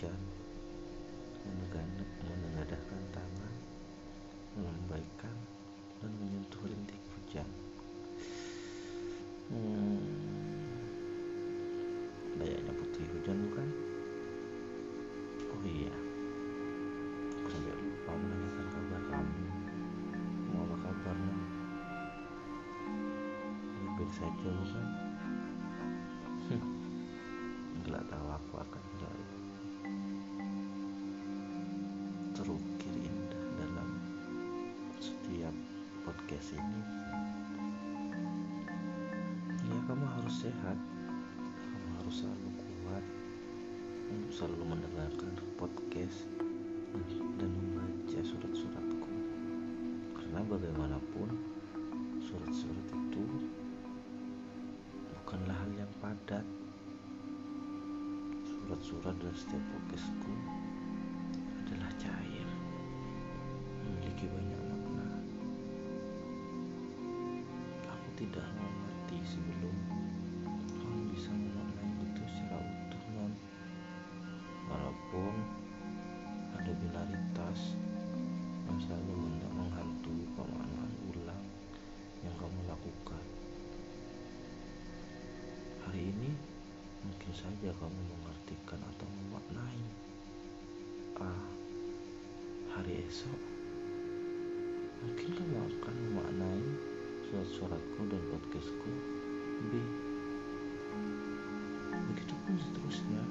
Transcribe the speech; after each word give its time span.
hujan, 0.00 0.16
menengadahkan 2.24 3.00
tangan, 3.12 3.54
melambaikan 4.56 5.36
dan 6.00 6.08
menyentuh 6.16 6.64
rintik 6.64 6.96
hujan. 7.12 7.44
Hmm, 9.52 10.00
layaknya 12.40 12.72
putri 12.80 13.04
hujan 13.12 13.44
bukan? 13.44 13.68
Oh 15.52 15.68
iya, 15.68 15.92
aku 17.36 17.48
sampai 17.52 17.76
lupa 17.76 18.12
menanyakan 18.16 18.66
kabar 18.72 19.02
kamu. 19.04 19.44
Mau 20.48 20.64
apa 20.64 20.76
kabarnya? 20.80 21.36
Baik-baik 23.76 24.10
saja 24.16 24.48
bukan? 24.48 24.86
Gak 27.84 28.04
tahu 28.08 28.26
aku 28.32 28.54
akan 28.64 28.82
harus 40.30 40.46
sehat, 40.46 40.78
kamu 41.58 41.90
harus 41.98 42.22
selalu 42.22 42.50
kuat 42.54 43.04
untuk 44.14 44.30
selalu 44.30 44.62
mendengarkan 44.62 45.34
podcast 45.58 46.22
dan 47.34 47.50
membaca 47.50 48.18
surat-suratku. 48.22 49.10
Karena 50.14 50.38
bagaimanapun 50.46 51.34
surat-surat 52.22 52.86
itu 52.94 53.26
bukanlah 55.18 55.56
hal 55.66 55.70
yang 55.74 55.90
padat. 55.98 56.46
Surat-surat 58.46 59.18
dan 59.18 59.34
setiap 59.34 59.64
podcastku 59.74 60.34
adalah 61.58 61.90
cair, 61.98 62.46
memiliki 63.82 64.30
banyak 64.30 64.62
makna. 64.62 65.10
Aku 67.98 68.08
tidak 68.14 68.46
mau 68.54 68.70
mati 68.78 69.18
sebelum 69.26 69.74
kamu 69.90 69.99
bisa 71.20 71.36
memaknai 71.36 72.00
itu 72.00 72.24
secara 72.32 72.64
utuh 72.64 73.04
non. 73.12 73.32
Walaupun 74.72 75.34
ada 76.56 76.72
binaritas 76.80 77.76
yang 78.64 78.80
selalu 78.80 79.28
meng- 79.28 79.52
menghantui 79.52 80.24
pemaknaan 80.32 80.92
ulang 81.12 81.44
yang 82.24 82.32
kamu 82.40 82.60
lakukan. 82.64 83.24
Hari 85.84 86.08
ini 86.08 86.32
mungkin 87.04 87.32
saja 87.36 87.68
kamu 87.68 88.00
mengartikan 88.00 88.80
atau 88.80 89.04
memaknai 89.20 89.80
A. 91.20 91.32
Hari 92.80 93.04
esok 93.04 93.40
mungkin 95.04 95.28
kamu 95.36 95.56
akan 95.68 95.94
memaknai 96.00 96.64
surat-suratku 97.28 98.08
dan 98.08 98.22
podcastku 98.32 98.92
B. 99.68 100.08
begitu 102.10 102.34
pun 102.42 102.54
seterusnya 102.58 103.22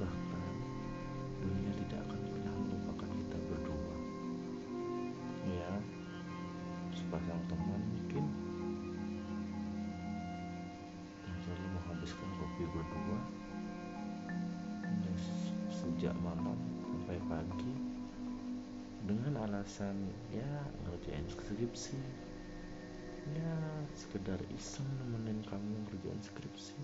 bahkan 0.00 0.54
dunia 1.44 1.72
tidak 1.84 2.00
akan 2.08 2.20
pernah 2.32 2.54
melupakan 2.56 3.10
kita 3.20 3.36
berdua. 3.52 3.96
Ya, 5.44 5.72
sepasang 6.96 7.42
teman 7.52 7.80
mungkin. 7.84 8.24
Yang 11.28 11.38
selalu 11.44 11.66
menghabiskan 11.76 12.28
kopi 12.40 12.64
berdua. 12.72 13.20
Sejak 15.68 16.16
malam 16.20 16.60
sampai 16.84 17.16
pagi 17.24 17.72
dengan 19.04 19.48
alasan 19.48 19.96
ya 20.28 20.64
ngerjain 20.84 21.24
skripsi. 21.28 22.00
Ya 23.36 23.56
sekedar 23.96 24.40
iseng 24.56 24.88
nemenin 25.00 25.40
kamu 25.48 25.76
ngerjain 25.88 26.20
skripsi. 26.20 26.80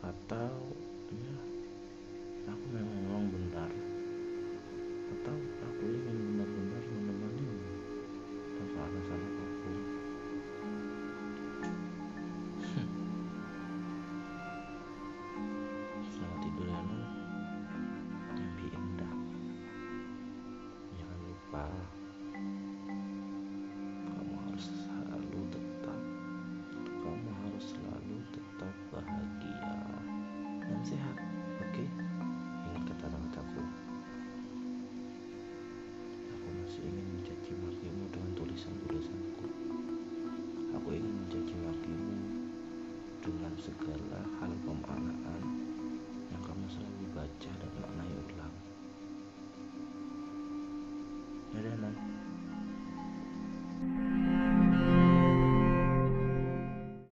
Atau 0.00 0.52
ya 1.12 1.59
aku 2.48 2.64
memang 2.72 2.98
memang 3.04 3.26
benar 3.28 3.70
atau 5.10 5.36
aku 5.66 5.84
ingin 5.84 6.16
benar-benar 6.16 6.82
menemanimu 6.88 7.56
tanpa 8.56 8.78
alasan 8.88 9.20
apa 9.20 9.44
pun 9.60 9.76
selamat 16.08 16.38
tidur 16.44 16.66
ya 16.68 16.80
non 16.84 17.02
mimpi 18.40 18.66
indah. 18.72 19.14
Jangan 20.96 21.18
lupa. 21.28 21.64
Kamu 24.08 24.34
harus 24.48 24.64
selalu 24.84 25.40
tetap. 25.52 26.00
Kamu 27.00 27.30
harus 27.44 27.64
selalu 27.76 28.16
tetap 28.32 28.74
bahagia 28.92 29.72
dan 30.64 30.80
sehat 30.84 31.29